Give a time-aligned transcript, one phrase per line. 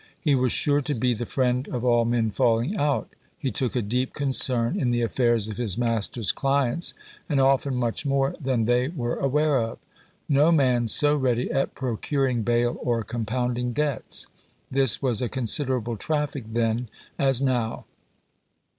[0.19, 3.09] He was sure to be the friend of all men falling out.
[3.37, 6.95] He took a deep concern in the affairs of his master's clients,
[7.29, 9.77] and often much more than they were aware of.
[10.27, 14.25] No man so ready at procuring bail or compounding debts.
[14.71, 16.89] This was a considerable traffic then,
[17.19, 17.85] as now.